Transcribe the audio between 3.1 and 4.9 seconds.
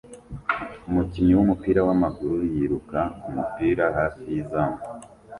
kumupira hafi yizamu